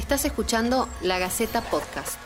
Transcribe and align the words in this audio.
Estás 0.00 0.24
escuchando 0.24 0.88
La 1.02 1.18
Gaceta 1.18 1.60
Podcast. 1.60 2.18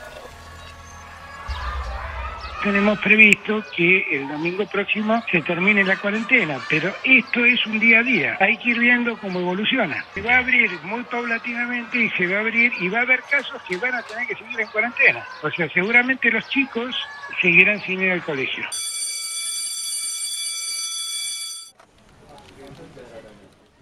Tenemos 2.62 3.00
previsto 3.00 3.65
que 3.77 4.17
el 4.17 4.29
domingo 4.29 4.65
próximo 4.67 5.21
se 5.29 5.42
termine 5.42 5.83
la 5.83 5.97
cuarentena, 5.97 6.60
pero 6.68 6.95
esto 7.02 7.45
es 7.45 7.67
un 7.67 7.81
día 7.81 7.99
a 7.99 8.02
día. 8.05 8.37
Hay 8.39 8.57
que 8.59 8.71
ir 8.71 8.79
viendo 8.79 9.18
cómo 9.18 9.41
evoluciona. 9.41 10.05
Se 10.14 10.23
va 10.23 10.37
a 10.37 10.39
abrir 10.39 10.71
muy 10.84 11.02
paulatinamente 11.02 12.05
y 12.05 12.11
se 12.11 12.29
va 12.29 12.37
a 12.37 12.41
abrir 12.43 12.73
y 12.79 12.89
va 12.89 13.00
a 13.00 13.02
haber 13.02 13.23
casos 13.23 13.61
que 13.68 13.77
van 13.77 13.95
a 13.96 14.02
tener 14.02 14.29
que 14.29 14.36
seguir 14.36 14.61
en 14.61 14.68
cuarentena. 14.68 15.25
O 15.43 15.50
sea, 15.50 15.68
seguramente 15.70 16.30
los 16.30 16.48
chicos 16.48 16.95
seguirán 17.43 17.80
sin 17.80 18.00
ir 18.00 18.12
al 18.12 18.22
colegio. 18.22 18.64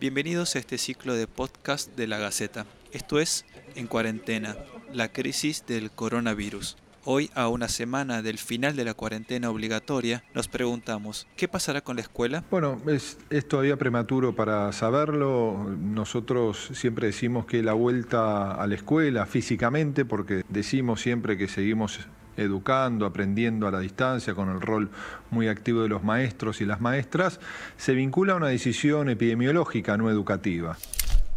Bienvenidos 0.02 0.56
a 0.56 0.58
este 0.58 0.78
ciclo 0.78 1.14
de 1.14 1.28
podcast 1.28 1.94
de 1.94 2.08
la 2.08 2.18
Gaceta. 2.18 2.66
Esto 2.90 3.20
es 3.20 3.44
En 3.76 3.86
cuarentena, 3.86 4.56
la 4.92 5.12
crisis 5.12 5.64
del 5.64 5.92
coronavirus. 5.92 6.76
Hoy, 7.04 7.30
a 7.36 7.46
una 7.46 7.68
semana 7.68 8.20
del 8.20 8.38
final 8.38 8.74
de 8.74 8.84
la 8.84 8.94
cuarentena 8.94 9.48
obligatoria, 9.48 10.24
nos 10.34 10.48
preguntamos, 10.48 11.28
¿qué 11.36 11.46
pasará 11.46 11.82
con 11.82 11.94
la 11.94 12.02
escuela? 12.02 12.42
Bueno, 12.50 12.82
es, 12.88 13.16
es, 13.30 13.46
todavía 13.46 13.76
prematuro 13.76 14.34
para 14.34 14.72
saberlo. 14.72 15.72
Nosotros 15.78 16.70
siempre 16.72 17.06
decimos 17.06 17.46
que 17.46 17.62
la 17.62 17.74
vuelta 17.74 18.54
a 18.54 18.66
la 18.66 18.74
escuela 18.74 19.24
físicamente, 19.26 20.04
porque 20.04 20.42
decimos 20.48 21.00
siempre 21.00 21.38
que 21.38 21.46
seguimos 21.46 22.00
educando, 22.36 23.06
aprendiendo 23.06 23.66
a 23.66 23.70
la 23.70 23.80
distancia, 23.80 24.34
con 24.34 24.48
el 24.50 24.60
rol 24.60 24.90
muy 25.30 25.48
activo 25.48 25.82
de 25.82 25.88
los 25.88 26.02
maestros 26.02 26.60
y 26.60 26.64
las 26.64 26.80
maestras, 26.80 27.40
se 27.76 27.94
vincula 27.94 28.34
a 28.34 28.36
una 28.36 28.48
decisión 28.48 29.08
epidemiológica, 29.08 29.96
no 29.96 30.10
educativa. 30.10 30.76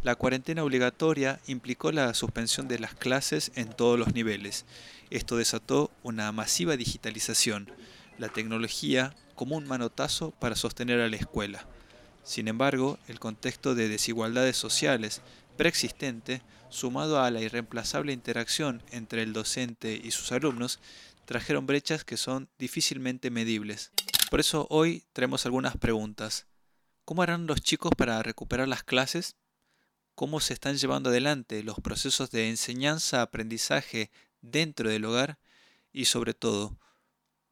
La 0.03 0.15
cuarentena 0.15 0.63
obligatoria 0.63 1.39
implicó 1.47 1.91
la 1.91 2.13
suspensión 2.13 2.67
de 2.67 2.79
las 2.79 2.93
clases 2.93 3.51
en 3.55 3.69
todos 3.69 3.97
los 3.97 4.13
niveles. 4.13 4.65
Esto 5.09 5.35
desató 5.37 5.89
una 6.03 6.31
masiva 6.31 6.77
digitalización, 6.77 7.71
la 8.17 8.29
tecnología 8.29 9.15
como 9.33 9.57
un 9.57 9.67
manotazo 9.67 10.31
para 10.31 10.55
sostener 10.55 10.99
a 10.99 11.09
la 11.09 11.15
escuela. 11.15 11.65
Sin 12.23 12.47
embargo, 12.47 12.97
el 13.07 13.19
contexto 13.19 13.75
de 13.75 13.89
desigualdades 13.89 14.57
sociales 14.57 15.21
preexistente 15.57 16.41
sumado 16.75 17.21
a 17.21 17.31
la 17.31 17.41
irreemplazable 17.41 18.13
interacción 18.13 18.83
entre 18.91 19.23
el 19.23 19.33
docente 19.33 19.99
y 20.03 20.11
sus 20.11 20.31
alumnos, 20.31 20.79
trajeron 21.25 21.65
brechas 21.65 22.03
que 22.03 22.17
son 22.17 22.49
difícilmente 22.59 23.31
medibles. 23.31 23.91
Por 24.29 24.39
eso 24.39 24.67
hoy 24.69 25.03
traemos 25.13 25.45
algunas 25.45 25.77
preguntas. 25.77 26.47
¿Cómo 27.05 27.23
harán 27.23 27.47
los 27.47 27.61
chicos 27.61 27.91
para 27.97 28.21
recuperar 28.21 28.67
las 28.67 28.83
clases? 28.83 29.35
¿Cómo 30.15 30.39
se 30.39 30.53
están 30.53 30.75
llevando 30.75 31.09
adelante 31.09 31.63
los 31.63 31.79
procesos 31.79 32.29
de 32.31 32.49
enseñanza-aprendizaje 32.49 34.11
dentro 34.41 34.89
del 34.89 35.05
hogar? 35.05 35.37
Y 35.93 36.05
sobre 36.05 36.33
todo, 36.33 36.77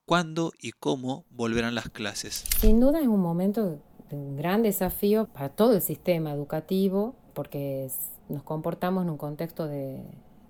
¿cuándo 0.06 0.52
y 0.60 0.72
cómo 0.72 1.26
volverán 1.30 1.76
las 1.76 1.90
clases? 1.90 2.44
Sin 2.60 2.80
duda 2.80 3.00
es 3.00 3.08
un 3.08 3.22
momento 3.22 3.82
de 4.10 4.16
un 4.16 4.36
gran 4.36 4.64
desafío 4.64 5.28
para 5.28 5.50
todo 5.50 5.74
el 5.74 5.82
sistema 5.82 6.32
educativo 6.32 7.16
porque 7.34 7.90
nos 8.34 8.44
comportamos 8.44 9.04
en 9.04 9.12
un 9.12 9.18
contexto 9.18 9.68
de, 9.68 10.02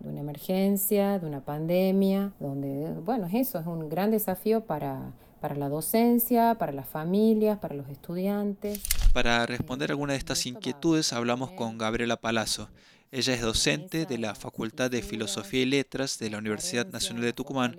una 0.02 0.20
emergencia, 0.20 1.20
de 1.20 1.28
una 1.28 1.42
pandemia, 1.42 2.34
donde, 2.40 2.92
bueno, 3.06 3.30
eso 3.32 3.60
es 3.60 3.68
un 3.68 3.90
gran 3.90 4.12
desafío 4.12 4.66
para, 4.66 5.14
para 5.40 5.56
la 5.56 5.70
docencia, 5.70 6.56
para 6.56 6.72
las 6.72 6.88
familias, 6.88 7.60
para 7.60 7.76
los 7.76 7.88
estudiantes. 7.90 8.82
Para 9.14 9.46
responder 9.46 9.92
alguna 9.92 10.14
de 10.14 10.20
estas 10.20 10.46
inquietudes 10.46 11.14
hablamos 11.14 11.52
con 11.52 11.78
Gabriela 11.78 12.18
Palazzo. 12.18 12.70
Ella 13.12 13.36
es 13.36 13.42
docente 13.42 14.08
de 14.08 14.18
la 14.18 14.34
Facultad 14.34 14.90
de 14.90 15.04
Filosofía 15.04 15.62
y 15.62 15.66
Letras 15.66 16.18
de 16.18 16.32
la 16.32 16.40
Universidad 16.40 16.88
Nacional 16.88 17.24
de 17.24 17.34
Tucumán 17.34 17.78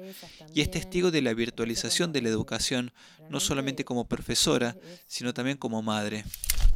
y 0.54 0.60
es 0.60 0.70
testigo 0.70 1.10
de 1.10 1.22
la 1.22 1.34
virtualización 1.34 2.12
de 2.12 2.22
la 2.22 2.28
educación, 2.28 2.92
no 3.30 3.40
solamente 3.40 3.84
como 3.84 4.04
profesora, 4.04 4.76
sino 5.08 5.34
también 5.34 5.56
como 5.56 5.82
madre 5.82 6.24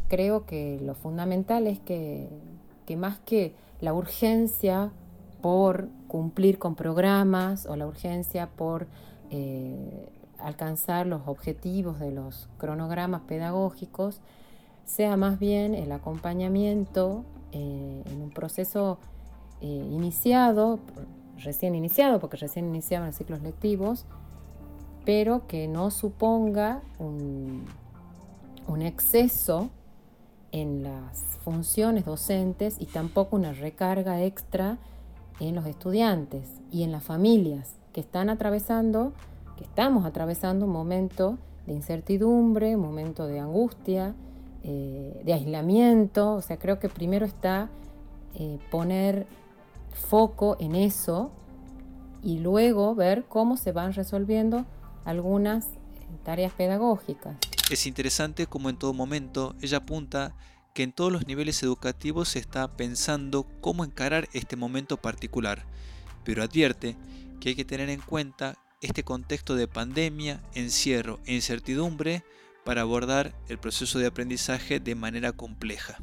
creo 0.09 0.47
que 0.47 0.81
lo 0.83 0.95
fundamental 0.95 1.67
es 1.67 1.79
que, 1.79 2.29
más 2.97 3.19
que 3.19 3.55
la 3.81 3.95
urgencia 3.95 4.91
por 5.41 5.89
cumplir 6.09 6.59
con 6.59 6.75
programas 6.75 7.67
o 7.67 7.77
la 7.77 7.87
urgencia 7.87 8.49
por 8.49 8.87
eh, 9.31 10.09
alcanzar 10.39 11.07
los 11.07 11.23
objetivos 11.27 12.01
de 12.01 12.13
los 12.13 12.49
cronogramas 12.59 13.23
pedagógicos, 13.23 14.21
sea 14.85 15.17
más 15.17 15.39
bien 15.39 15.75
el 15.75 15.93
acompañamiento 15.93 17.25
eh, 17.53 18.03
en 18.07 18.23
un 18.23 18.31
proceso 18.31 18.99
eh, 19.61 19.67
iniciado, 19.67 20.81
recién 21.39 21.75
iniciado, 21.75 22.21
porque 22.21 22.37
recién 22.37 22.67
iniciaban 22.67 23.09
los 23.09 23.17
ciclos 23.17 23.43
lectivos, 23.43 24.07
pero 25.05 25.47
que 25.47 25.69
no 25.69 25.91
suponga 25.91 26.83
un 26.99 27.65
exceso 28.83 29.71
en 30.53 30.83
las 30.83 31.39
funciones 31.45 32.05
docentes 32.05 32.77
y 32.79 32.87
tampoco 32.87 33.37
una 33.37 33.53
recarga 33.53 34.23
extra 34.23 34.79
en 35.41 35.55
los 35.55 35.67
estudiantes 35.67 36.49
y 36.71 36.83
en 36.83 36.93
las 36.93 37.05
familias 37.05 37.77
que 37.93 38.01
están 38.01 38.31
atravesando, 38.31 39.13
que 39.57 39.65
estamos 39.65 40.05
atravesando 40.05 40.67
un 40.67 40.73
momento 40.73 41.39
de 41.67 41.75
incertidumbre, 41.75 42.77
un 42.77 42.83
momento 42.83 43.27
de 43.27 43.41
angustia, 43.41 44.15
eh, 44.65 45.21
de 45.25 45.33
aislamiento. 45.33 46.35
O 46.35 46.43
sea, 46.43 46.59
creo 46.59 46.79
que 46.79 46.89
primero 46.89 47.27
está 47.27 47.69
eh, 48.35 48.59
poner 48.71 49.27
foco 49.93 50.57
en 50.61 50.75
eso 50.75 51.31
y 52.23 52.39
luego 52.39 52.95
ver 52.95 53.25
cómo 53.25 53.57
se 53.57 53.73
van 53.73 53.93
resolviendo 53.93 54.65
algunas 55.05 55.67
eh, 55.67 55.71
tareas 56.25 56.53
pedagógicas. 56.53 57.37
Es 57.71 57.87
interesante 57.87 58.47
como 58.47 58.71
en 58.71 58.79
todo 58.79 58.95
momento 58.95 59.55
ella 59.61 59.79
apunta 59.79 60.35
que 60.75 60.83
en 60.83 60.93
todos 60.93 61.13
los 61.13 61.27
niveles 61.27 61.63
educativos 61.63 62.31
se 62.31 62.39
está 62.39 62.77
pensando 62.77 63.47
cómo 63.61 63.85
encarar 63.85 64.29
este 64.33 64.57
momento 64.57 64.97
particular, 64.97 65.67
pero 66.25 66.43
advierte 66.43 66.97
que 67.41 67.51
hay 67.51 67.55
que 67.55 67.67
tener 67.67 67.91
en 67.91 68.01
cuenta 68.01 68.57
este 68.81 69.03
contexto 69.03 69.55
de 69.55 69.69
pandemia, 69.69 70.41
encierro 70.55 71.21
e 71.27 71.35
incertidumbre 71.35 72.25
para 72.65 72.83
abordar 72.83 73.35
el 73.49 73.59
proceso 73.59 73.99
de 73.99 74.07
aprendizaje 74.07 74.81
de 74.81 74.95
manera 74.95 75.33
compleja. 75.33 75.99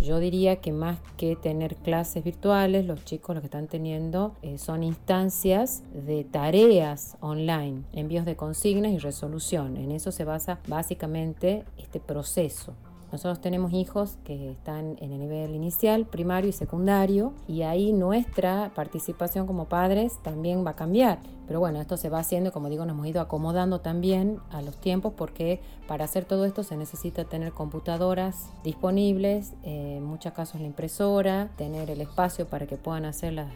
Yo 0.00 0.18
diría 0.18 0.56
que 0.56 0.72
más 0.72 0.98
que 1.16 1.34
tener 1.34 1.76
clases 1.76 2.22
virtuales, 2.22 2.84
los 2.84 3.04
chicos 3.04 3.34
lo 3.34 3.40
que 3.40 3.46
están 3.46 3.68
teniendo 3.68 4.34
eh, 4.42 4.58
son 4.58 4.82
instancias 4.82 5.82
de 5.94 6.24
tareas 6.24 7.16
online, 7.20 7.84
envíos 7.92 8.26
de 8.26 8.36
consignas 8.36 8.92
y 8.92 8.98
resolución. 8.98 9.76
En 9.76 9.92
eso 9.92 10.12
se 10.12 10.24
basa 10.24 10.58
básicamente 10.68 11.64
este 11.78 12.00
proceso. 12.00 12.74
Nosotros 13.14 13.40
tenemos 13.40 13.72
hijos 13.72 14.18
que 14.24 14.50
están 14.50 14.96
en 14.98 15.12
el 15.12 15.20
nivel 15.20 15.54
inicial, 15.54 16.04
primario 16.04 16.50
y 16.50 16.52
secundario, 16.52 17.32
y 17.46 17.62
ahí 17.62 17.92
nuestra 17.92 18.72
participación 18.74 19.46
como 19.46 19.66
padres 19.66 20.18
también 20.24 20.66
va 20.66 20.70
a 20.70 20.74
cambiar. 20.74 21.20
Pero 21.46 21.60
bueno, 21.60 21.80
esto 21.80 21.96
se 21.96 22.08
va 22.08 22.18
haciendo, 22.18 22.50
como 22.50 22.68
digo, 22.68 22.84
nos 22.84 22.94
hemos 22.94 23.06
ido 23.06 23.20
acomodando 23.20 23.80
también 23.80 24.40
a 24.50 24.62
los 24.62 24.78
tiempos 24.78 25.12
porque 25.16 25.60
para 25.86 26.06
hacer 26.06 26.24
todo 26.24 26.44
esto 26.44 26.64
se 26.64 26.76
necesita 26.76 27.24
tener 27.24 27.52
computadoras 27.52 28.50
disponibles, 28.64 29.52
en 29.62 30.02
muchos 30.02 30.32
casos 30.32 30.60
la 30.60 30.66
impresora, 30.66 31.50
tener 31.56 31.90
el 31.90 32.00
espacio 32.00 32.48
para 32.48 32.66
que 32.66 32.76
puedan 32.76 33.04
hacer 33.04 33.32
las, 33.32 33.46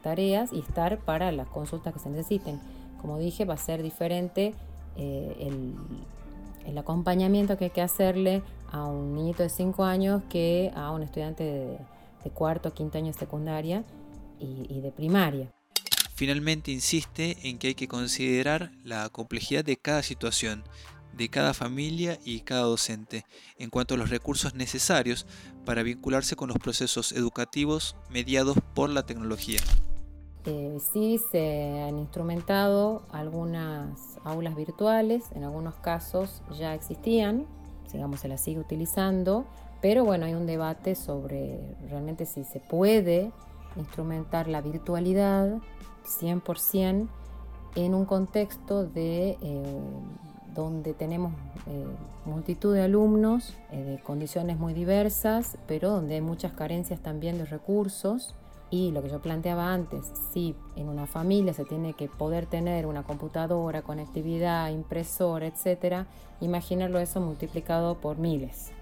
tareas 0.00 0.52
y 0.52 0.60
estar 0.60 0.96
para 0.98 1.32
las 1.32 1.48
consultas 1.48 1.92
que 1.92 1.98
se 1.98 2.08
necesiten. 2.08 2.60
Como 3.02 3.18
dije, 3.18 3.44
va 3.44 3.54
a 3.54 3.58
ser 3.58 3.82
diferente 3.82 4.54
eh, 4.96 5.36
el, 5.40 5.74
el 6.68 6.76
acompañamiento 6.78 7.56
que 7.56 7.66
hay 7.66 7.70
que 7.70 7.80
hacerle 7.80 8.42
a 8.70 8.84
un 8.84 9.14
niñito 9.14 9.42
de 9.42 9.48
5 9.48 9.84
años 9.84 10.22
que 10.28 10.70
a 10.74 10.90
un 10.90 11.02
estudiante 11.02 11.44
de, 11.44 11.78
cuarto 12.34 12.68
o 12.68 12.74
quinto 12.74 12.98
año 12.98 13.06
de 13.06 13.18
secundaria 13.18 13.84
y, 14.38 14.66
y 14.68 14.82
de 14.82 14.92
primaria. 14.92 15.50
Finalmente 16.14 16.70
insiste 16.70 17.38
en 17.48 17.58
que 17.58 17.68
hay 17.68 17.74
que 17.74 17.88
considerar 17.88 18.70
la 18.84 19.08
complejidad 19.08 19.64
de 19.64 19.78
cada 19.78 20.02
situación, 20.02 20.62
de 21.14 21.30
cada 21.30 21.54
familia 21.54 22.18
y 22.22 22.40
cada 22.40 22.62
docente, 22.62 23.24
en 23.58 23.70
cuanto 23.70 23.94
a 23.94 23.96
los 23.96 24.10
recursos 24.10 24.54
necesarios 24.54 25.26
para 25.64 25.82
vincularse 25.82 26.36
con 26.36 26.48
los 26.48 26.58
procesos 26.58 27.12
educativos 27.12 27.96
mediados 28.10 28.58
por 28.74 28.90
la 28.90 29.06
tecnología. 29.06 29.60
Eh, 30.44 30.78
sí 30.92 31.20
se 31.30 31.82
han 31.82 31.98
instrumentado 31.98 33.06
algunas 33.10 34.07
aulas 34.24 34.54
virtuales, 34.54 35.24
en 35.34 35.44
algunos 35.44 35.74
casos 35.76 36.42
ya 36.58 36.74
existían, 36.74 37.46
digamos 37.92 38.20
se 38.20 38.28
las 38.28 38.40
sigue 38.40 38.60
utilizando, 38.60 39.44
pero 39.80 40.04
bueno, 40.04 40.26
hay 40.26 40.34
un 40.34 40.46
debate 40.46 40.94
sobre 40.94 41.60
realmente 41.88 42.26
si 42.26 42.44
se 42.44 42.60
puede 42.60 43.32
instrumentar 43.76 44.48
la 44.48 44.60
virtualidad 44.60 45.58
100% 46.04 47.08
en 47.74 47.94
un 47.94 48.04
contexto 48.04 48.84
de 48.84 49.38
eh, 49.40 49.80
donde 50.54 50.94
tenemos 50.94 51.32
eh, 51.66 51.86
multitud 52.24 52.74
de 52.74 52.82
alumnos 52.82 53.54
de 53.70 54.00
condiciones 54.02 54.58
muy 54.58 54.74
diversas, 54.74 55.56
pero 55.66 55.90
donde 55.90 56.14
hay 56.14 56.20
muchas 56.20 56.52
carencias 56.52 57.00
también 57.00 57.38
de 57.38 57.44
recursos 57.44 58.34
Y 58.70 58.92
lo 58.92 59.02
que 59.02 59.08
yo 59.08 59.20
planteaba 59.20 59.72
antes, 59.72 60.06
si 60.32 60.54
en 60.76 60.88
una 60.88 61.06
familia 61.06 61.54
se 61.54 61.64
tiene 61.64 61.94
que 61.94 62.08
poder 62.08 62.46
tener 62.46 62.84
una 62.84 63.02
computadora, 63.02 63.82
conectividad, 63.82 64.70
impresora, 64.70 65.46
etcétera, 65.46 66.06
imaginarlo 66.40 66.98
eso 66.98 67.20
multiplicado 67.20 67.98
por 67.98 68.18
miles. 68.18 68.72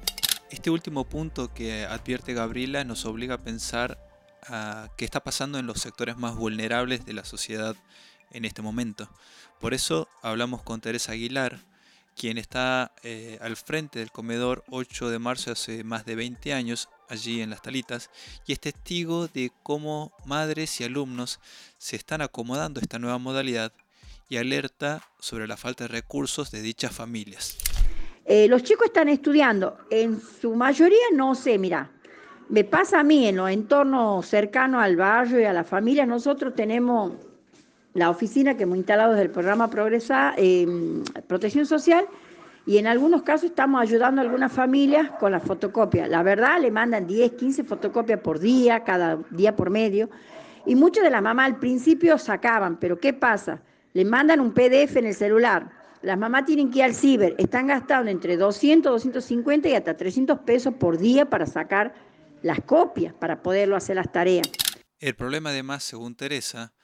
Este 0.50 0.71
último 0.71 1.05
punto 1.05 1.53
que 1.53 1.85
advierte 1.85 2.35
Gabriela 2.35 2.85
nos 2.85 3.05
obliga 3.05 3.37
a 3.37 3.43
pensar 3.43 3.99
a 4.49 4.88
qué 4.97 5.05
está 5.05 5.21
pasando 5.21 5.59
en 5.59 5.67
los 5.67 5.81
sectores 5.81 6.17
más 6.17 6.37
vulnerables 6.37 7.05
de 7.05 7.12
la 7.12 7.25
sociedad 7.25 7.77
en 8.33 8.44
este 8.44 8.62
momento. 8.62 9.09
Por 9.61 9.75
eso 9.75 10.09
hablamos 10.23 10.62
con 10.62 10.81
Teresa 10.81 11.12
Aguilar, 11.12 11.61
quien 12.17 12.38
está 12.38 12.93
eh, 13.03 13.38
al 13.41 13.56
frente 13.56 13.99
del 13.99 14.11
comedor 14.11 14.65
8 14.71 15.11
de 15.11 15.19
marzo 15.19 15.53
hace 15.53 15.85
más 15.85 16.05
de 16.06 16.17
20 16.17 16.53
años 16.55 16.88
allí 17.08 17.41
en 17.41 17.50
las 17.50 17.62
talitas 17.62 18.11
y 18.47 18.53
es 18.53 18.61
testigo 18.61 19.29
de 19.29 19.50
cómo 19.62 20.12
madres 20.25 20.81
y 20.81 20.85
alumnos 20.85 21.41
se 21.79 21.97
están 21.97 22.23
acomodando 22.23 22.81
a 22.81 22.82
esta 22.82 22.99
nueva 22.99 23.19
modalidad 23.19 23.73
y 24.29 24.37
alerta 24.37 25.03
sobre 25.19 25.47
la 25.47 25.56
falta 25.56 25.85
de 25.85 25.88
recursos 25.88 26.50
de 26.50 26.62
dichas 26.62 26.93
familias. 26.93 27.56
Eh, 28.25 28.49
los 28.49 28.64
chicos 28.64 28.87
están 28.87 29.08
estudiando, 29.08 29.79
en 29.88 30.20
su 30.20 30.55
mayoría 30.56 30.99
no 31.14 31.35
sé, 31.37 31.58
mira, 31.58 31.91
me 32.49 32.64
pasa 32.64 33.00
a 33.00 33.05
mí 33.05 33.26
en 33.26 33.37
los 33.37 33.50
entornos 33.50 34.26
cercanos 34.26 34.82
al 34.82 34.97
barrio 34.97 35.41
y 35.41 35.44
a 35.44 35.52
la 35.52 35.64
familia, 35.64 36.06
nosotros 36.06 36.55
tenemos 36.55 37.12
la 37.94 38.11
oficina 38.11 38.56
que 38.56 38.64
hemos 38.64 38.76
instalado 38.76 39.12
desde 39.12 39.25
el 39.25 39.31
programa 39.31 39.70
Progresa, 39.70 40.35
em, 40.37 41.02
Protección 41.26 41.67
Social, 41.67 42.06
y 42.66 42.78
en 42.78 42.88
algunos 42.88 43.22
casos 43.22 43.50
estamos 43.50 43.80
ayudando 43.80 44.20
a 44.20 44.24
algunas 44.24 44.52
familias 44.52 45.10
con 45.20 45.30
la 45.30 45.38
fotocopia. 45.38 46.08
La 46.08 46.24
verdad, 46.24 46.60
le 46.60 46.72
mandan 46.72 47.06
10, 47.06 47.32
15 47.32 47.62
fotocopias 47.62 48.18
por 48.20 48.40
día, 48.40 48.82
cada 48.82 49.18
día 49.30 49.54
por 49.54 49.70
medio, 49.70 50.10
y 50.66 50.74
muchas 50.74 51.04
de 51.04 51.10
las 51.10 51.22
mamás 51.22 51.46
al 51.46 51.58
principio 51.60 52.18
sacaban, 52.18 52.76
pero 52.78 52.98
¿qué 52.98 53.12
pasa? 53.12 53.62
Le 53.92 54.04
mandan 54.04 54.40
un 54.40 54.52
PDF 54.52 54.96
en 54.96 55.06
el 55.06 55.14
celular. 55.14 55.70
Las 56.02 56.18
mamás 56.18 56.44
tienen 56.44 56.70
que 56.70 56.80
ir 56.80 56.84
al 56.84 56.94
ciber, 56.94 57.36
están 57.38 57.68
gastando 57.68 58.10
entre 58.10 58.36
200, 58.36 58.92
250 58.92 59.68
y 59.68 59.74
hasta 59.74 59.96
300 59.96 60.40
pesos 60.40 60.74
por 60.74 60.98
día 60.98 61.30
para 61.30 61.46
sacar 61.46 61.94
las 62.42 62.60
copias, 62.60 63.14
para 63.14 63.42
poderlo 63.42 63.76
hacer 63.76 63.94
las 63.94 64.10
tareas. 64.10 64.48
El 64.98 65.14
problema 65.14 65.50
además, 65.50 65.84
según 65.84 66.16
Teresa, 66.16 66.74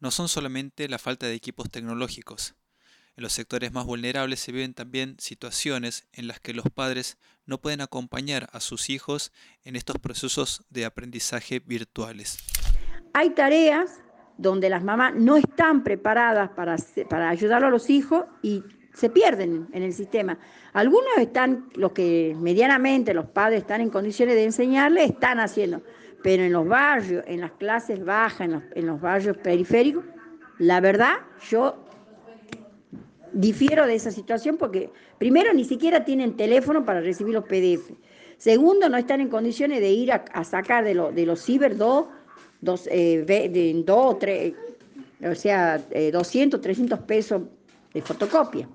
no 0.00 0.10
son 0.10 0.28
solamente 0.28 0.88
la 0.88 0.98
falta 0.98 1.26
de 1.26 1.34
equipos 1.34 1.70
tecnológicos. 1.70 2.54
En 3.18 3.22
los 3.24 3.32
sectores 3.32 3.72
más 3.72 3.84
vulnerables 3.84 4.38
se 4.38 4.52
viven 4.52 4.74
también 4.74 5.16
situaciones 5.18 6.06
en 6.12 6.28
las 6.28 6.38
que 6.38 6.54
los 6.54 6.66
padres 6.72 7.18
no 7.46 7.58
pueden 7.58 7.80
acompañar 7.80 8.48
a 8.52 8.60
sus 8.60 8.90
hijos 8.90 9.32
en 9.64 9.74
estos 9.74 9.98
procesos 9.98 10.62
de 10.70 10.84
aprendizaje 10.84 11.58
virtuales. 11.58 12.38
Hay 13.14 13.30
tareas 13.30 13.90
donde 14.36 14.70
las 14.70 14.84
mamás 14.84 15.16
no 15.16 15.36
están 15.36 15.82
preparadas 15.82 16.50
para, 16.50 16.76
para 17.10 17.28
ayudar 17.28 17.64
a 17.64 17.70
los 17.70 17.90
hijos 17.90 18.22
y 18.40 18.62
se 18.94 19.10
pierden 19.10 19.66
en 19.72 19.82
el 19.82 19.92
sistema. 19.92 20.38
Algunos 20.72 21.18
están, 21.18 21.70
los 21.74 21.90
que 21.90 22.36
medianamente 22.38 23.14
los 23.14 23.26
padres 23.26 23.62
están 23.62 23.80
en 23.80 23.90
condiciones 23.90 24.36
de 24.36 24.44
enseñarle, 24.44 25.02
están 25.02 25.40
haciendo, 25.40 25.82
pero 26.22 26.44
en 26.44 26.52
los 26.52 26.68
barrios, 26.68 27.24
en 27.26 27.40
las 27.40 27.50
clases 27.50 28.04
bajas, 28.04 28.48
en 28.76 28.86
los, 28.86 29.00
barrios 29.00 29.36
periféricos, 29.38 30.04
la 30.58 30.80
verdad, 30.80 31.16
yo 31.50 31.87
difiero 33.32 33.86
de 33.86 33.94
esa 33.94 34.10
situación 34.10 34.56
porque 34.56 34.90
primero 35.18 35.52
ni 35.52 35.64
siquiera 35.64 36.04
tienen 36.04 36.36
teléfono 36.36 36.84
para 36.84 37.00
recibir 37.00 37.34
los 37.34 37.44
PDF. 37.44 37.90
Segundo, 38.36 38.88
no 38.88 38.96
están 38.96 39.20
en 39.20 39.28
condiciones 39.28 39.80
de 39.80 39.90
ir 39.90 40.12
a, 40.12 40.44
sacar 40.44 40.84
de, 40.84 40.94
de 40.94 41.26
los 41.26 41.42
ciber 41.42 41.76
dos, 41.76 42.06
dos, 42.60 42.86
eh, 42.90 43.24
de, 43.26 43.82
dos 43.84 44.18
tres, 44.18 44.54
o 45.20 45.34
sea, 45.34 45.78
200, 45.78 46.58
eh, 46.58 46.62
300 46.62 47.00
pesos 47.00 47.42
de 47.92 48.02
fotocopia. 48.02 48.68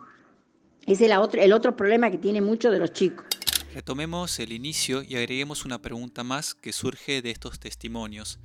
Ese 0.85 1.05
es 1.05 1.11
el 1.35 1.53
otro 1.53 1.75
problema 1.75 2.11
que 2.11 2.17
tiene 2.17 2.41
muchos 2.41 2.71
de 2.71 2.79
los 2.79 2.91
chicos. 2.91 3.25
Retomemos 3.73 4.37
el 4.39 4.51
inicio 4.51 5.01
y 5.01 5.15
agreguemos 5.15 5.65
una 5.65 5.81
pregunta 5.81 6.23
más 6.23 6.53
que 6.53 6.73
surge 6.73 7.21
de 7.21 7.31
estos 7.31 7.59
testimonios. 7.59 8.39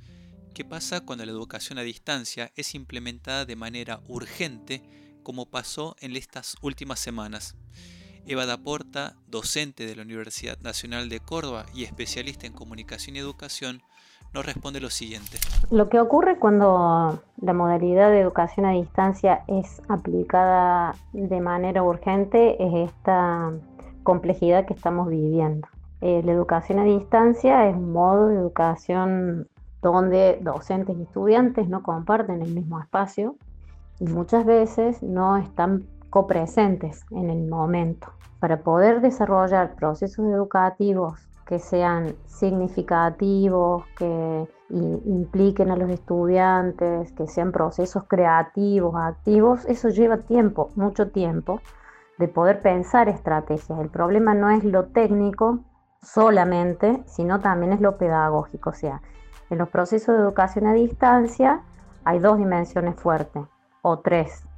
¿Qué 0.53 0.65
pasa 0.65 1.01
cuando 1.01 1.25
la 1.25 1.31
educación 1.31 1.77
a 1.77 1.83
distancia 1.83 2.51
es 2.55 2.73
implementada 2.73 3.45
de 3.45 3.55
manera 3.55 4.01
urgente 4.07 4.81
como 5.29 5.45
pasó 5.45 5.95
en 6.01 6.15
estas 6.15 6.55
últimas 6.63 6.97
semanas? 6.97 7.55
Eva 8.25 8.47
Daporta, 8.47 9.13
docente 9.27 9.85
de 9.85 9.95
la 9.95 10.01
Universidad 10.01 10.57
Nacional 10.61 11.07
de 11.07 11.19
Córdoba 11.19 11.67
y 11.71 11.83
especialista 11.83 12.47
en 12.47 12.53
comunicación 12.53 13.15
y 13.15 13.19
educación, 13.19 13.83
nos 14.33 14.43
responde 14.43 14.81
lo 14.81 14.89
siguiente. 14.89 15.37
Lo 15.69 15.87
que 15.87 15.99
ocurre 15.99 16.39
cuando 16.39 17.21
la 17.39 17.53
modalidad 17.53 18.09
de 18.09 18.21
educación 18.21 18.65
a 18.65 18.71
distancia 18.71 19.43
es 19.45 19.83
aplicada 19.87 20.95
de 21.13 21.41
manera 21.41 21.83
urgente 21.83 22.55
es 22.59 22.89
esta 22.89 23.51
complejidad 24.01 24.65
que 24.65 24.73
estamos 24.73 25.09
viviendo. 25.09 25.67
Eh, 26.01 26.23
la 26.25 26.31
educación 26.31 26.79
a 26.79 26.85
distancia 26.85 27.69
es 27.69 27.75
un 27.75 27.91
modo 27.93 28.29
de 28.29 28.35
educación 28.37 29.47
donde 29.83 30.39
docentes 30.41 30.97
y 30.97 31.03
estudiantes 31.03 31.69
no 31.69 31.83
comparten 31.83 32.41
el 32.41 32.51
mismo 32.51 32.79
espacio 32.79 33.35
y 33.99 34.05
muchas 34.05 34.45
veces 34.45 35.03
no 35.03 35.37
están 35.37 35.87
copresentes 36.09 37.05
en 37.11 37.29
el 37.29 37.47
momento. 37.47 38.07
Para 38.39 38.61
poder 38.61 39.01
desarrollar 39.01 39.75
procesos 39.75 40.25
educativos 40.25 41.27
que 41.45 41.59
sean 41.59 42.15
significativos, 42.27 43.83
que 43.97 44.47
impliquen 44.69 45.71
a 45.71 45.75
los 45.75 45.89
estudiantes, 45.89 47.11
que 47.13 47.27
sean 47.27 47.51
procesos 47.51 48.03
creativos, 48.07 48.93
activos, 48.95 49.65
eso 49.65 49.89
lleva 49.89 50.17
tiempo, 50.17 50.69
mucho 50.75 51.09
tiempo, 51.09 51.59
de 52.19 52.27
poder 52.27 52.61
pensar 52.61 53.09
estrategias. 53.09 53.79
El 53.79 53.89
problema 53.89 54.35
no 54.35 54.51
es 54.51 54.63
lo 54.63 54.85
técnico 54.89 55.59
solamente, 56.01 57.01
sino 57.07 57.39
también 57.39 57.73
es 57.73 57.81
lo 57.81 57.97
pedagógico. 57.97 58.69
O 58.69 58.73
sea, 58.73 59.01
en 59.49 59.57
los 59.57 59.69
procesos 59.69 60.15
de 60.15 60.21
educación 60.21 60.67
a 60.67 60.73
distancia 60.73 61.63
hay 62.03 62.19
dos 62.19 62.37
dimensiones 62.37 62.95
fuertes, 62.95 63.43
o 63.81 63.99
tres, 63.99 64.49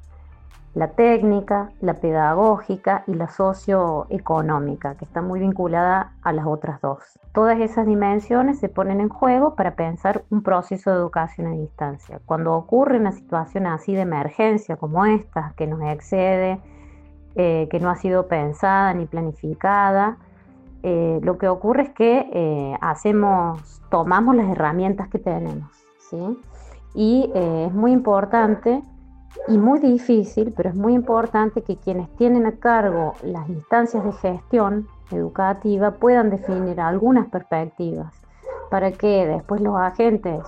la 0.74 0.92
técnica, 0.92 1.72
la 1.82 1.96
pedagógica 1.96 3.04
y 3.06 3.14
la 3.14 3.28
socioeconómica, 3.28 4.96
que 4.96 5.04
está 5.04 5.22
muy 5.22 5.42
vinculada 5.42 6.14
a 6.22 6.32
las 6.32 6.46
otras 6.46 6.80
dos. 6.80 7.20
Todas 7.34 7.60
esas 7.60 7.86
dimensiones 7.86 8.60
se 8.60 8.70
ponen 8.70 9.02
en 9.02 9.10
juego 9.10 9.56
para 9.56 9.76
pensar 9.76 10.24
un 10.30 10.44
proceso 10.44 10.92
de 10.92 10.96
educación 10.96 11.48
a 11.48 11.52
distancia. 11.52 12.22
Cuando 12.26 12.54
ocurre 12.54 13.00
una 13.00 13.12
situación 13.12 13.68
así 13.68 13.94
de 13.94 14.02
emergencia 14.02 14.78
como 14.78 15.06
esta, 15.06 15.54
que 15.58 15.68
nos 15.68 15.82
excede, 15.82 16.62
eh, 17.36 17.68
que 17.70 17.80
no 17.82 17.90
ha 17.90 17.96
sido 17.96 18.28
pensada 18.28 18.94
ni 18.94 19.06
planificada, 19.06 20.18
eh, 20.84 21.20
lo 21.22 21.38
que 21.38 21.50
ocurre 21.50 21.84
es 21.84 21.90
que 21.90 22.30
eh, 22.32 22.78
hacemos, 22.80 23.82
tomamos 23.90 24.38
las 24.38 24.50
herramientas 24.50 25.10
que 25.10 25.20
tenemos, 25.20 25.70
¿sí? 26.10 26.40
Y 26.94 27.32
es 27.34 27.74
muy 27.74 27.94
importante 27.94 28.84
y 29.48 29.58
muy 29.58 29.80
difícil, 29.80 30.54
pero 30.56 30.70
es 30.70 30.76
muy 30.76 30.94
importante 30.94 31.62
que 31.62 31.78
quienes 31.78 32.10
tienen 32.16 32.46
a 32.46 32.54
cargo 32.54 33.16
las 33.24 33.50
instancias 33.50 34.04
de 34.04 34.12
gestión 34.14 34.88
educativa 35.12 35.92
puedan 35.92 36.30
definir 36.30 36.80
algunas 36.80 37.28
perspectivas 37.28 38.14
para 38.70 38.92
que 38.92 39.26
después 39.28 39.62
los 39.62 39.76
agentes 39.76 40.44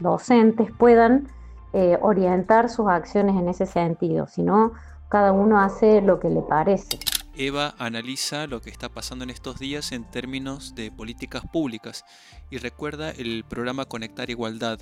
docentes 0.00 0.70
puedan 0.76 1.28
eh, 1.72 1.98
orientar 2.02 2.68
sus 2.68 2.88
acciones 2.88 3.36
en 3.36 3.48
ese 3.48 3.66
sentido, 3.66 4.26
si 4.26 4.42
no, 4.42 4.72
cada 5.08 5.32
uno 5.32 5.60
hace 5.60 6.02
lo 6.02 6.20
que 6.20 6.28
le 6.28 6.42
parece. 6.42 6.98
Eva 7.34 7.74
analiza 7.78 8.46
lo 8.46 8.60
que 8.60 8.68
está 8.68 8.90
pasando 8.90 9.24
en 9.24 9.30
estos 9.30 9.58
días 9.58 9.92
en 9.92 10.04
términos 10.04 10.74
de 10.74 10.90
políticas 10.90 11.42
públicas 11.50 12.04
y 12.50 12.58
recuerda 12.58 13.10
el 13.10 13.44
programa 13.48 13.86
Conectar 13.86 14.28
Igualdad, 14.28 14.80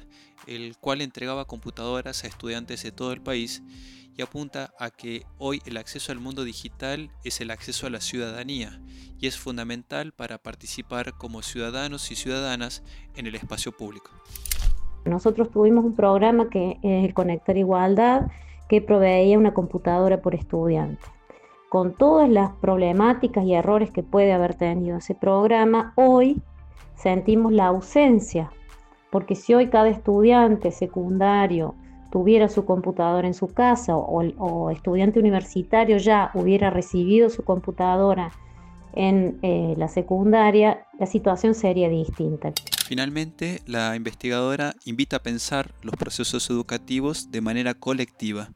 el 0.48 0.76
cual 0.76 1.00
entregaba 1.00 1.44
computadoras 1.44 2.24
a 2.24 2.26
estudiantes 2.26 2.82
de 2.82 2.90
todo 2.90 3.12
el 3.12 3.20
país 3.20 3.62
y 4.16 4.22
apunta 4.22 4.74
a 4.80 4.90
que 4.90 5.22
hoy 5.38 5.62
el 5.64 5.76
acceso 5.76 6.10
al 6.10 6.18
mundo 6.18 6.42
digital 6.42 7.10
es 7.22 7.40
el 7.40 7.52
acceso 7.52 7.86
a 7.86 7.90
la 7.90 8.00
ciudadanía 8.00 8.80
y 9.20 9.28
es 9.28 9.38
fundamental 9.38 10.10
para 10.10 10.38
participar 10.38 11.12
como 11.16 11.42
ciudadanos 11.42 12.10
y 12.10 12.16
ciudadanas 12.16 12.82
en 13.14 13.28
el 13.28 13.36
espacio 13.36 13.70
público. 13.70 14.10
Nosotros 15.04 15.52
tuvimos 15.52 15.84
un 15.84 15.94
programa 15.94 16.50
que 16.50 16.78
es 16.82 17.04
el 17.04 17.14
Conectar 17.14 17.56
Igualdad 17.56 18.26
que 18.68 18.82
proveía 18.82 19.38
una 19.38 19.54
computadora 19.54 20.20
por 20.20 20.34
estudiante 20.34 21.19
con 21.70 21.94
todas 21.94 22.28
las 22.28 22.50
problemáticas 22.56 23.44
y 23.44 23.54
errores 23.54 23.92
que 23.92 24.02
puede 24.02 24.32
haber 24.32 24.56
tenido 24.56 24.98
ese 24.98 25.14
programa, 25.14 25.92
hoy 25.94 26.42
sentimos 26.96 27.52
la 27.52 27.66
ausencia, 27.66 28.50
porque 29.12 29.36
si 29.36 29.54
hoy 29.54 29.68
cada 29.68 29.88
estudiante 29.88 30.72
secundario 30.72 31.76
tuviera 32.10 32.48
su 32.48 32.64
computadora 32.64 33.28
en 33.28 33.34
su 33.34 33.46
casa 33.54 33.96
o, 33.96 34.70
estudiante 34.72 35.20
universitario 35.20 35.98
ya 35.98 36.32
hubiera 36.34 36.70
recibido 36.70 37.30
su 37.30 37.44
computadora 37.44 38.32
en 38.94 39.38
eh, 39.42 39.74
la 39.78 39.86
secundaria, 39.86 40.88
la 40.98 41.06
situación 41.06 41.54
sería 41.54 41.88
distinta. 41.88 42.52
Finalmente, 42.84 43.60
la 43.66 43.94
investigadora 43.94 44.74
invita 44.84 45.18
a 45.18 45.22
pensar 45.22 45.72
los 45.82 45.94
procesos 45.94 46.50
educativos 46.50 47.30
de 47.30 47.40
manera 47.40 47.74
colectiva. 47.74 48.48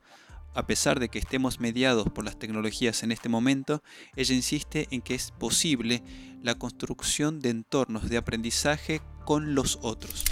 A 0.56 0.62
pesar 0.62 1.00
de 1.00 1.08
que 1.08 1.18
estemos 1.18 1.58
mediados 1.58 2.08
por 2.11 2.25
las 2.25 2.38
tecnologías 2.38 3.02
en 3.02 3.11
este 3.11 3.28
momento, 3.28 3.80
ella 4.14 4.34
insiste 4.34 4.87
en 4.92 5.02
que 5.02 5.16
es 5.16 5.32
posible 5.32 6.02
la 6.42 6.54
construcción 6.54 7.40
de 7.40 7.50
entornos 7.50 8.08
de 8.08 8.18
aprendizaje 8.18 9.00
con 9.25 9.56
los 9.56 9.80
otros. 9.82 10.25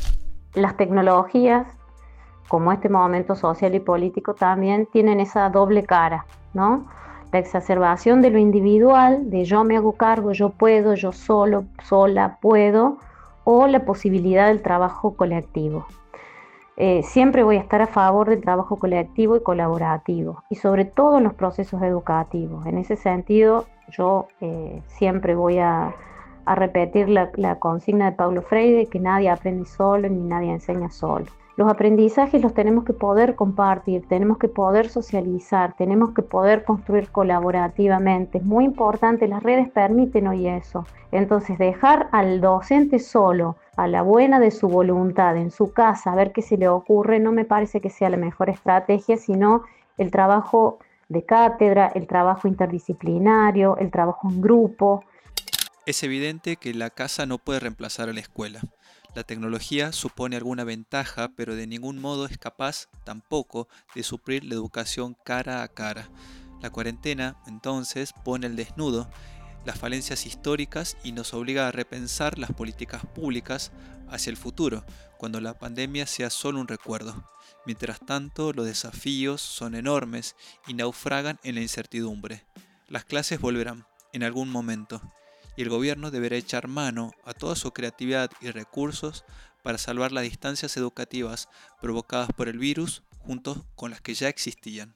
Las 0.54 0.76
tecnologías, 0.76 1.66
como 2.46 2.70
este 2.70 2.88
momento 2.88 3.34
social 3.34 3.74
y 3.74 3.80
político, 3.80 4.34
también 4.34 4.86
tienen 4.92 5.18
esa 5.18 5.50
doble 5.50 5.82
cara, 5.82 6.24
¿no? 6.54 6.86
La 7.32 7.40
exacerbación 7.40 8.22
de 8.22 8.30
lo 8.30 8.38
individual, 8.38 9.28
de 9.28 9.44
yo 9.44 9.64
me 9.64 9.76
hago 9.76 9.94
cargo, 9.94 10.32
yo 10.32 10.50
puedo, 10.50 10.94
yo 10.94 11.10
solo, 11.10 11.64
sola 11.82 12.38
puedo, 12.40 12.98
o 13.42 13.66
la 13.66 13.84
posibilidad 13.84 14.46
del 14.46 14.62
trabajo 14.62 15.16
colectivo. 15.16 15.86
Eh, 16.76 17.02
siempre 17.02 17.42
voy 17.42 17.56
a 17.56 17.60
estar 17.60 17.82
a 17.82 17.86
favor 17.86 18.30
del 18.30 18.40
trabajo 18.40 18.76
colectivo 18.76 19.36
y 19.36 19.42
colaborativo, 19.42 20.42
y 20.48 20.56
sobre 20.56 20.84
todo 20.84 21.18
en 21.18 21.24
los 21.24 21.34
procesos 21.34 21.82
educativos. 21.82 22.64
En 22.66 22.78
ese 22.78 22.96
sentido, 22.96 23.66
yo 23.88 24.28
eh, 24.40 24.82
siempre 24.86 25.34
voy 25.34 25.58
a, 25.58 25.94
repetir 26.46 27.08
la, 27.08 27.30
la, 27.36 27.58
consigna 27.58 28.10
de 28.10 28.16
Paulo 28.16 28.42
Freire, 28.42 28.86
que 28.86 29.00
nadie 29.00 29.30
aprende 29.30 29.64
solo 29.64 30.08
ni 30.08 30.22
nadie 30.22 30.52
enseña 30.52 30.90
solo. 30.90 31.26
Los 31.56 31.70
aprendizajes 31.70 32.40
los 32.42 32.54
tenemos 32.54 32.84
que 32.84 32.94
poder 32.94 33.34
compartir, 33.34 34.08
tenemos 34.08 34.38
que 34.38 34.48
poder 34.48 34.88
socializar, 34.88 35.74
tenemos 35.76 36.14
que 36.14 36.22
poder 36.22 36.64
construir 36.64 37.10
colaborativamente. 37.10 38.38
Es 38.38 38.44
muy 38.44 38.64
importante, 38.64 39.28
las 39.28 39.42
redes 39.42 39.68
permiten 39.68 40.28
hoy 40.28 40.48
eso. 40.48 40.86
Entonces, 41.10 41.58
dejar 41.58 42.08
al 42.12 42.40
docente 42.40 42.98
solo, 42.98 43.56
a 43.76 43.86
la 43.86 44.00
buena 44.00 44.40
de 44.40 44.50
su 44.50 44.66
voluntad, 44.66 45.36
en 45.36 45.50
su 45.50 45.72
casa, 45.72 46.12
a 46.12 46.16
ver 46.16 46.32
qué 46.32 46.40
se 46.40 46.56
le 46.56 46.68
ocurre, 46.68 47.20
no 47.20 47.32
me 47.32 47.44
parece 47.44 47.82
que 47.82 47.90
sea 47.90 48.08
la 48.08 48.16
mejor 48.16 48.48
estrategia, 48.48 49.18
sino 49.18 49.62
el 49.98 50.10
trabajo 50.10 50.78
de 51.10 51.24
cátedra, 51.24 51.92
el 51.94 52.06
trabajo 52.06 52.48
interdisciplinario, 52.48 53.76
el 53.76 53.90
trabajo 53.90 54.28
en 54.30 54.40
grupo. 54.40 55.04
Es 55.84 56.04
evidente 56.04 56.56
que 56.56 56.74
la 56.74 56.90
casa 56.90 57.26
no 57.26 57.38
puede 57.38 57.58
reemplazar 57.58 58.08
a 58.08 58.12
la 58.12 58.20
escuela. 58.20 58.60
La 59.16 59.24
tecnología 59.24 59.90
supone 59.90 60.36
alguna 60.36 60.62
ventaja, 60.62 61.32
pero 61.36 61.56
de 61.56 61.66
ningún 61.66 62.00
modo 62.00 62.26
es 62.26 62.38
capaz 62.38 62.88
tampoco 63.04 63.68
de 63.94 64.04
suplir 64.04 64.44
la 64.44 64.54
educación 64.54 65.16
cara 65.24 65.64
a 65.64 65.68
cara. 65.68 66.08
La 66.60 66.70
cuarentena, 66.70 67.36
entonces, 67.48 68.12
pone 68.24 68.46
el 68.46 68.54
desnudo 68.54 69.10
las 69.64 69.78
falencias 69.78 70.26
históricas 70.26 70.96
y 71.04 71.12
nos 71.12 71.34
obliga 71.34 71.68
a 71.68 71.72
repensar 71.72 72.38
las 72.38 72.52
políticas 72.52 73.04
públicas 73.06 73.72
hacia 74.08 74.30
el 74.30 74.36
futuro, 74.36 74.84
cuando 75.18 75.40
la 75.40 75.58
pandemia 75.58 76.06
sea 76.06 76.30
solo 76.30 76.60
un 76.60 76.68
recuerdo. 76.68 77.28
Mientras 77.66 78.00
tanto, 78.00 78.52
los 78.52 78.66
desafíos 78.66 79.40
son 79.40 79.74
enormes 79.74 80.36
y 80.66 80.74
naufragan 80.74 81.38
en 81.42 81.56
la 81.56 81.60
incertidumbre. 81.60 82.44
Las 82.88 83.04
clases 83.04 83.40
volverán 83.40 83.86
en 84.12 84.24
algún 84.24 84.48
momento 84.48 85.00
y 85.56 85.62
el 85.62 85.68
gobierno 85.68 86.10
deberá 86.10 86.36
echar 86.36 86.68
mano 86.68 87.12
a 87.24 87.34
toda 87.34 87.56
su 87.56 87.72
creatividad 87.72 88.30
y 88.40 88.50
recursos 88.50 89.24
para 89.62 89.78
salvar 89.78 90.12
las 90.12 90.24
distancias 90.24 90.76
educativas 90.76 91.48
provocadas 91.80 92.30
por 92.36 92.48
el 92.48 92.58
virus 92.58 93.02
junto 93.20 93.64
con 93.74 93.90
las 93.90 94.00
que 94.00 94.14
ya 94.14 94.28
existían. 94.28 94.94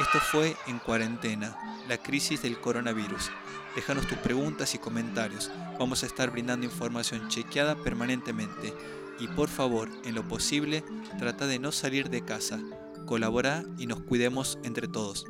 Esto 0.00 0.18
fue 0.18 0.56
En 0.66 0.80
Cuarentena, 0.80 1.56
la 1.88 1.98
crisis 1.98 2.42
del 2.42 2.60
coronavirus. 2.60 3.30
Déjanos 3.76 4.08
tus 4.08 4.18
preguntas 4.18 4.74
y 4.74 4.78
comentarios. 4.78 5.52
Vamos 5.78 6.02
a 6.02 6.06
estar 6.06 6.30
brindando 6.30 6.66
información 6.66 7.28
chequeada 7.28 7.76
permanentemente. 7.76 8.74
Y 9.20 9.28
por 9.28 9.48
favor, 9.48 9.88
en 10.04 10.16
lo 10.16 10.26
posible, 10.26 10.84
trata 11.18 11.46
de 11.46 11.60
no 11.60 11.70
salir 11.70 12.10
de 12.10 12.24
casa. 12.24 12.60
Colabora 13.06 13.64
y 13.78 13.86
nos 13.86 14.00
cuidemos 14.00 14.58
entre 14.64 14.88
todos. 14.88 15.26